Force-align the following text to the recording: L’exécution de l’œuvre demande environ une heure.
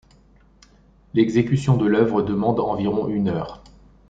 L’exécution 1.13 1.77
de 1.77 1.85
l’œuvre 1.85 2.23
demande 2.23 2.59
environ 2.59 3.07
une 3.07 3.29
heure. 3.29 3.61